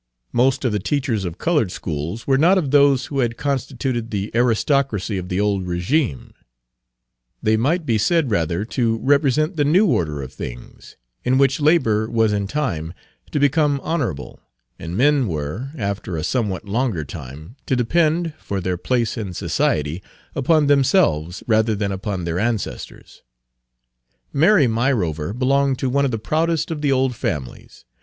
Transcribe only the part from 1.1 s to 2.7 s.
of colored schools were not